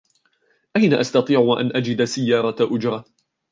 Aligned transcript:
أين 0.77 0.93
أستطيع 0.93 1.39
أن 1.59 1.75
أجد 1.75 2.03
سيارة 2.03 2.55
أجرة؟ 2.75 3.05